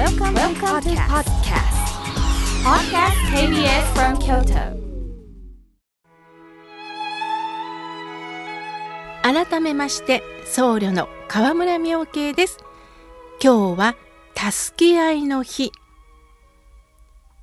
[0.00, 1.76] Welcome, Welcome to podcast.
[2.64, 4.80] Podcast KBS from Kyoto.
[9.22, 12.56] 改めまして僧侶の河村明慶です
[13.44, 13.96] 今日は
[14.34, 15.70] 助け合いの日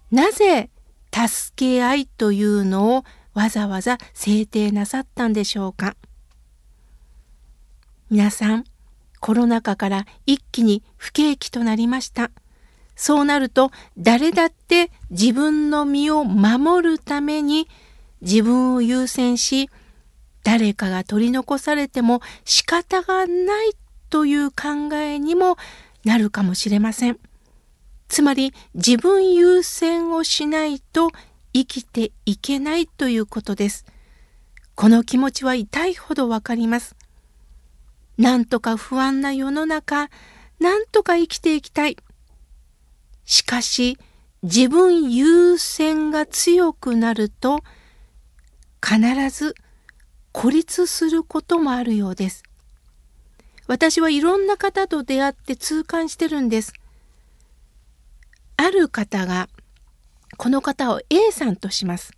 [0.10, 0.72] なぜ
[1.14, 3.04] 助け合いというのを
[3.36, 5.96] わざわざ制定なさったんでしょうか
[8.10, 8.64] 皆さん
[9.20, 12.32] コロナ禍から一気に不景気となりました
[12.98, 17.70] そうなると誰だって自分の身を守るために
[18.22, 19.70] 自分を優先し
[20.44, 23.72] 誰かが取り残されても仕方がない
[24.10, 25.58] という考えにも
[26.04, 27.20] なるかもしれません。
[28.08, 31.12] つまり自分優先をしないと
[31.54, 33.86] 生きていけないということです。
[34.74, 36.96] この気持ちは痛いほどわかります。
[38.18, 40.10] なんとか不安な世の中、
[40.60, 41.98] なんとか生きていきたい。
[43.28, 44.00] しかし
[44.42, 47.60] 自分優先が強くなると
[48.82, 49.54] 必ず
[50.32, 52.44] 孤立することもあるようです。
[53.68, 56.74] 私はいろんな方と出会って痛感してるんです。
[58.56, 59.50] ある方が、
[60.38, 62.14] この方を A さんとします。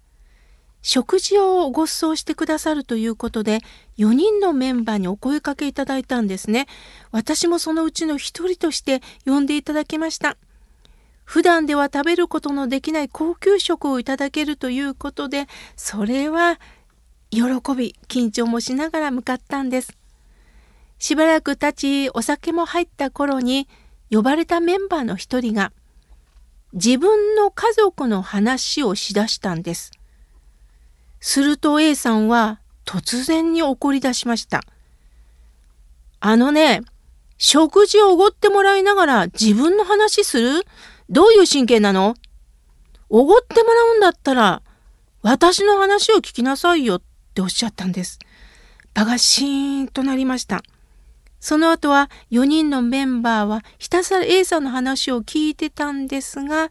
[0.82, 3.60] 食事をご馳走してくださるということで、
[3.98, 6.68] 4人のメンバーにお声かけいただいたんですね。
[7.12, 10.38] 私もそのうちの一人として呼んでいただきました。
[11.30, 16.60] 普段では食べることのできない高級食をいただけるということで、それは
[17.30, 17.42] 喜
[17.78, 19.96] び緊張もしながら向かったんです。
[20.98, 23.68] しばらく経ちお酒も入った頃に
[24.10, 25.72] 呼ばれたメンバーの一人が
[26.74, 29.92] 自分の家族の話をしだしたんです。
[31.20, 34.64] すると A さんは突然に怒り出しました。
[36.22, 36.82] あのね
[37.38, 40.66] 食事をおごってもらいながら自分の話する？
[41.10, 42.16] どういう神経なの？
[43.10, 44.62] おごってもらうんだったら
[45.24, 47.02] 私の話を聞きなさいよっ
[47.34, 48.20] ておっしゃったんです。
[48.94, 50.62] 場がシーンとなりました。
[51.40, 56.70] その後は4人のメンバーはひたすら A さんの話を聞いてたんですが、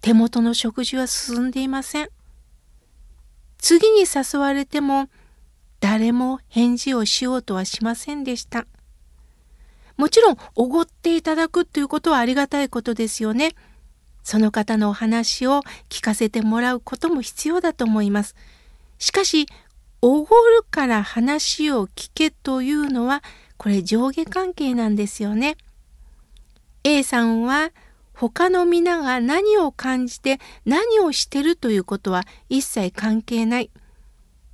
[0.00, 2.10] 手元の食事は進んでいません。
[3.56, 5.08] 次に誘われても
[5.80, 8.66] 誰も返事をしようとはしませんでした。
[9.98, 13.54] もちろんおごっていただくということはありがたいことですよね。
[14.22, 18.36] その方のお話を聞かせてもらうことも必要だと思います。
[18.98, 19.46] しかし
[20.00, 23.24] おごるから話を聞けというのは
[23.56, 25.56] これ上下関係なんですよね。
[26.84, 27.72] A さんは
[28.14, 33.70] 他の皆が何を感じて何をしてるということは一切関係ない。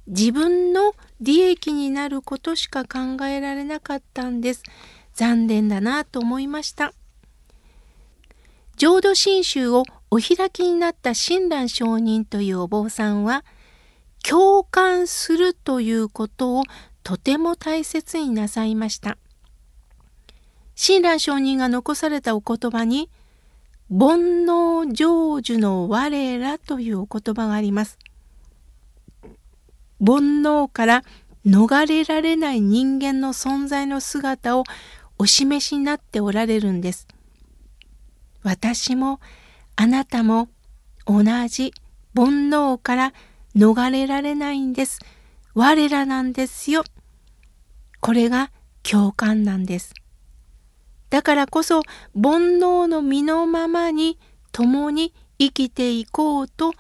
[0.06, 4.62] 自分の利益になることしか考えられなかったんです。
[5.14, 6.92] 残念だなと思いました。
[8.76, 13.44] 浄土真宗をお開きになった親鸞上人というお坊さんは
[14.22, 16.62] 共感するということを
[17.02, 19.16] とても大切になさいました。
[20.74, 23.08] 親鸞上人が残されたお言葉に
[23.90, 27.98] 「煩悩成就の我ら」というお言葉があります。
[30.00, 31.04] 煩悩から
[31.46, 34.64] 逃れられない人間の存在の姿を
[35.18, 37.06] お示しになっておられるんです。
[38.42, 39.20] 私も
[39.76, 40.48] あなたも
[41.06, 41.72] 同じ
[42.14, 43.12] 煩悩から
[43.56, 45.00] 逃れられないんです。
[45.54, 46.84] 我らなんですよ。
[48.00, 48.50] これが
[48.82, 49.94] 共感なんです。
[51.10, 51.82] だからこそ
[52.14, 54.18] 煩悩の身のままに
[54.52, 56.72] 共に生きていこうと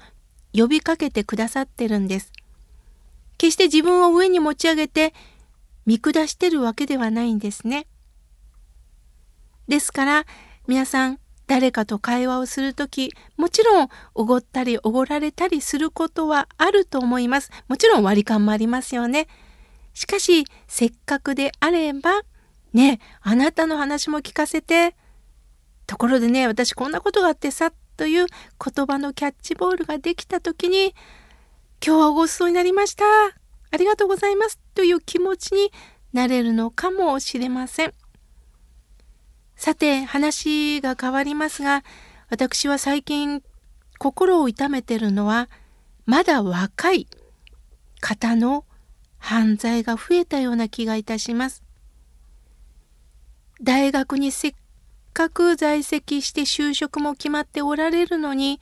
[0.52, 2.32] 呼びかけてくださってるんです。
[3.38, 5.14] 決して自分を上に持ち上げて
[5.86, 7.86] 見下してるわけではないんですね。
[9.68, 10.26] ですから
[10.66, 17.50] 皆さん誰かと会話をするとき、もちろんおごったりおごられたりすることはあると思います。
[17.68, 19.28] もちろん割り勘もありますよね。
[19.92, 22.22] しかし、せっかくであれば、
[22.72, 24.96] ね、あなたの話も聞かせて、
[25.86, 30.94] ところでね、私こんなことがあってさ、という言葉のキャッチボールができたときに、
[31.86, 33.04] 今日はごちそうになりました。
[33.04, 34.58] ありがとうございます。
[34.74, 35.70] という気持ちに
[36.12, 37.94] なれるのかもしれません。
[39.56, 41.84] さて話が変わりますが
[42.28, 43.42] 私は最近
[43.98, 45.48] 心を痛めてるのは
[46.06, 47.06] まだ若い
[48.00, 48.64] 方の
[49.18, 51.62] 犯罪が増えたような気がいたします。
[53.62, 54.54] 大学にせっ
[55.14, 58.60] かく在籍して就職も決まっておられるのに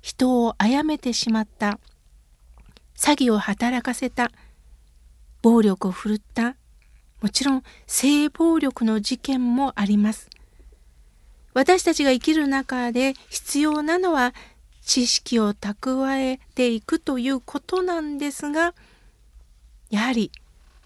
[0.00, 1.78] 人を殺めてしまった。
[2.96, 4.32] 詐欺を働かせた。
[5.42, 6.56] 暴力を振るった。
[7.20, 10.30] もちろん性暴力の事件もあります。
[11.52, 14.34] 私たちが生きる中で必要なのは
[14.82, 18.74] 知識を蓄えていくということなんですが
[19.90, 20.30] やはり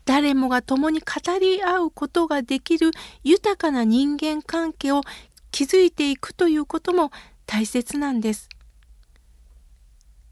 [0.05, 2.91] 誰もが共に語り合うことができる
[3.23, 5.03] 豊かな人間関係を
[5.53, 7.11] 築いていくということも
[7.47, 8.49] 大切なんです。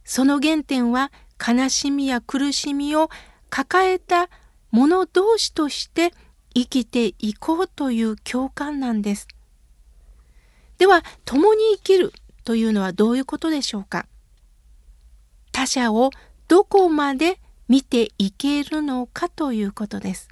[0.05, 3.09] その原点は悲しみや苦しみを
[3.49, 4.29] 抱えた
[4.73, 6.13] 者同士として
[6.55, 9.29] 生きていこうという共感なんです。
[10.79, 12.13] では共に生きる
[12.45, 14.07] というのはどういうことでしょうか？
[15.53, 16.11] 他者を
[16.49, 17.39] どこまで
[17.69, 20.29] 見ていけるのかということです。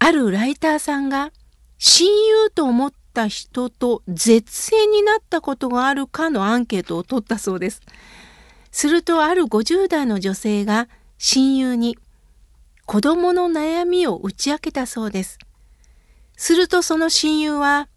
[0.00, 1.32] あるライターさんが
[1.78, 7.82] 親友と思った人と絶縁になったことがあるかのアンケートを取ったそうです。
[8.70, 11.98] するとある50代の女性が親友に
[12.86, 15.38] 子供の悩みを打ち明けたそうです。
[16.36, 17.88] するとその親友は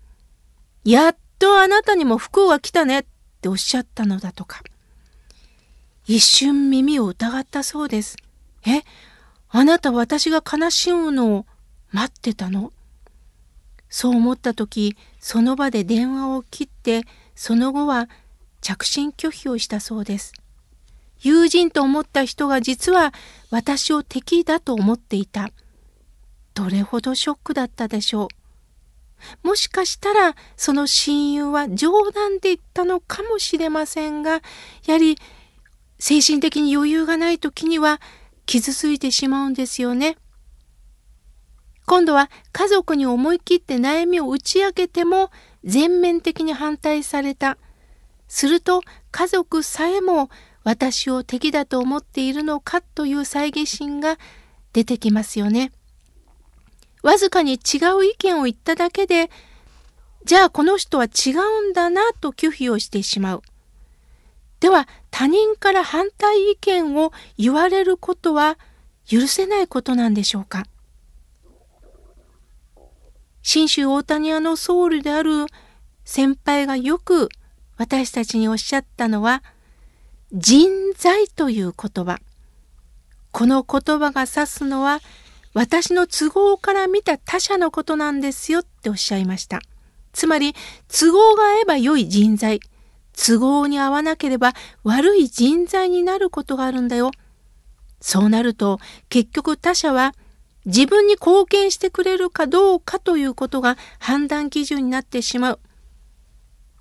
[0.83, 3.05] やっとあなたにも不幸が来たねっ
[3.41, 4.63] ておっしゃったのだとか。
[6.07, 8.17] 一瞬耳を疑ったそうです。
[8.65, 8.81] え、
[9.49, 11.45] あなた私が悲しむのを
[11.91, 12.73] 待ってたの？
[13.89, 17.03] そう思った時、その場で電話を切って、
[17.35, 18.09] その後は
[18.61, 20.33] 着信拒否をしたそうです。
[21.21, 23.13] 友人と思った人が実は
[23.49, 25.51] 私を敵だと思っていた。
[26.53, 28.25] どれほどショックだったでしょ
[29.43, 29.47] う。
[29.47, 34.41] もしかしたらその親友は冗談で言ったのかもしれませんが
[34.87, 35.15] やはり
[35.99, 38.01] 精神的に余裕がない時には
[38.47, 40.17] 傷ついてしまうんですよね。
[41.85, 45.29] 今度は家族に思い切って悩みを打ち明けても
[45.63, 47.57] 全面的に反対された。
[48.27, 48.81] すると
[49.11, 50.29] 家族さえも
[50.63, 54.17] 私を敵だと思っているのかという猜疑心が
[54.73, 55.71] 出てきますよね。
[57.01, 59.31] わずかに違う意見を言っただけで、
[60.23, 63.41] じゃあこの人は違うんだなと拒否をしてしまう。
[64.59, 68.59] では他人から反対意見を言われることは
[69.07, 70.65] 許せないことなんでしょうか
[73.41, 75.47] 信州大谷屋のソウルである
[76.05, 77.29] 先輩がよく
[77.77, 79.43] 私たちにおっしゃったのは
[80.33, 82.19] 人材という言葉。
[83.31, 85.01] この言葉が指すのは
[85.53, 89.59] 私の都合から見た他者のことなんですよっておっしゃいました。
[90.13, 90.55] つまり、
[90.87, 92.61] 都合が合えば良い人材、
[93.13, 97.11] 都合に合わなければ悪い人材になることがあるんだよ。
[97.99, 98.79] そうなると、
[99.09, 100.13] 結局他者は
[100.65, 105.59] 自分に貢献してくれるかどうかということが判断基準になってしまう。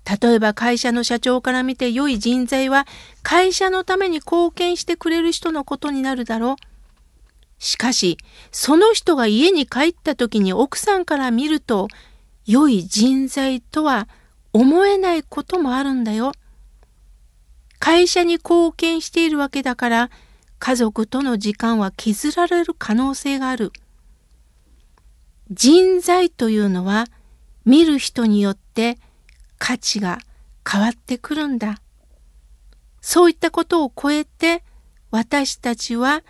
[0.05, 2.87] 例えば会社の社長から見て良い人材は
[3.21, 6.55] 会社のために貢献してくれる人のことになるだろう。
[7.59, 8.17] しかし、
[8.51, 11.87] その人が家に帰った時に奥さんから見ると、
[12.47, 14.07] 良い人材とは
[14.51, 16.31] 思えないこともあるんだよ。
[17.77, 20.09] 会社に貢献しているわけだから、
[20.57, 23.71] 家族との時間は削られる可能性がある。
[25.51, 27.05] 人材というのは、
[27.63, 28.97] 見る人によって
[29.61, 30.17] 価値が
[30.67, 31.83] 変わってくるんだ。
[32.99, 34.63] そういったことを超えて、
[35.11, 36.23] 私たちは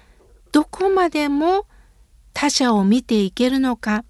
[0.52, 1.66] どこまでも
[2.34, 4.04] 他者を見ていけるのか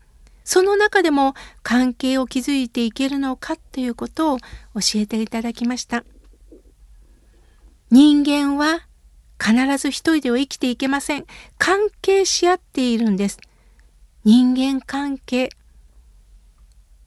[0.44, 4.46] その中でも関係を築いていけるのかということを教
[4.96, 6.04] えていただきました。
[7.92, 8.88] 人間は
[9.40, 11.26] 必ず一人では生きていけません。
[11.60, 13.38] 関係し合っているんです。
[14.24, 15.50] 人間関係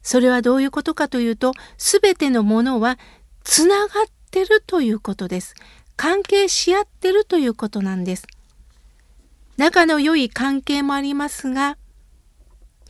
[0.04, 2.96] それはどういうことかというと全てのものは
[3.42, 5.56] つながってるということです
[5.96, 8.26] 関係し合ってるということなんです
[9.56, 11.76] 仲の良い関係もありますが、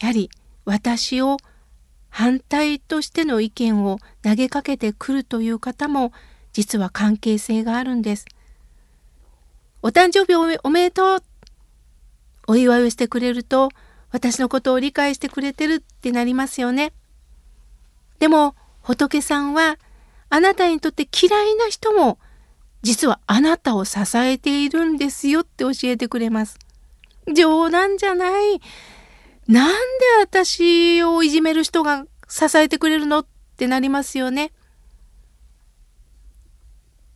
[0.00, 0.30] やはり
[0.64, 1.36] 私を
[2.08, 6.12] 反対としての意見を投げかけてくるという方も
[6.52, 8.24] 実は関係性があるんです。
[9.82, 11.22] お誕生日おめでとう
[12.46, 13.68] お祝いをしてくれると
[14.10, 16.92] 私のことを理解してくれてるってなりますよね。
[18.18, 19.78] でも仏さんは
[20.30, 22.18] あなたにとって嫌いな人も
[22.82, 26.58] 実はあなたを支えているんですよって教えてくれます。
[27.34, 28.60] 冗談じゃない。
[29.48, 29.80] なんで
[30.20, 34.52] 私をいじめる人が支えてくれるのってなりますよね。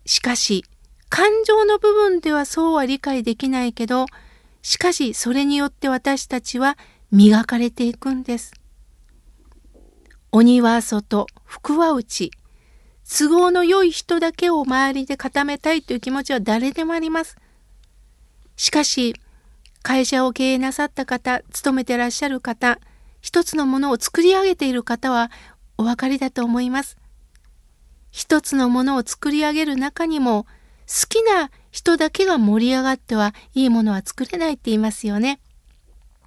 [0.07, 0.65] しかし、
[1.11, 4.07] 感情の部分ではそうは理解できないけど、
[4.63, 6.79] しかしそれによって私たちは
[7.11, 8.53] 磨かれていくんです。
[10.39, 12.31] 鬼は外、福は内。
[13.03, 17.37] 都合の良い人だけを周りで固めたいという気持ちは誰でもあります。
[18.55, 19.17] しかし、
[19.83, 22.79] 会社を経営なさった方、勤めてらっしゃる方、
[23.21, 25.33] 一つのものを作り上げている方は
[25.77, 26.99] お分かりだと思います。
[28.13, 30.45] 一つのものを作り上げる中にも
[30.87, 35.41] 好きな人だけが盛り上がってはいいものは作れないって言いますよね。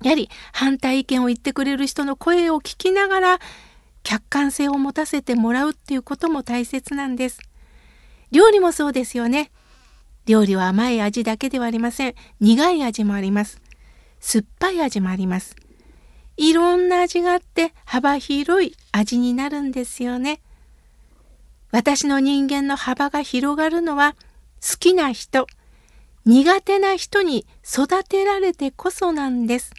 [0.03, 3.39] やはり反対意見を言ってくれる人の声を聞きながら
[4.03, 7.39] 客観性を持たせてもらうっていうことも大切なんです。
[8.31, 9.51] 料理もそうですよね。
[10.25, 12.15] 料理は甘い味だけではありません。
[12.39, 13.62] 苦い味もあります。
[14.20, 15.55] 酸っぱい味もあります。
[16.38, 20.41] いろんな味があって幅広い味になるんですよね。
[21.72, 24.15] 私の人間の幅が広がるのは
[24.62, 25.48] 好きな人、
[26.25, 29.72] 苦手な人に育てられてこそなんです。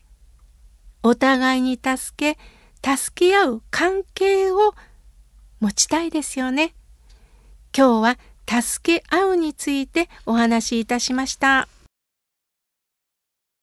[1.03, 2.39] お互いに助け、
[2.85, 4.75] 助け合う関係を
[5.61, 6.75] 持ちたいですよね。
[7.77, 11.69] 今日は助け合うについてお話しいたしました。